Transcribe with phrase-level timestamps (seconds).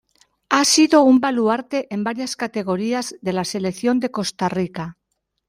[0.49, 4.97] Ha sido un baluarte en varias categorías de la selección de Costa Rica.